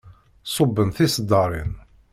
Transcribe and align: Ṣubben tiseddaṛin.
Ṣubben 0.53 0.89
tiseddaṛin. 0.91 1.71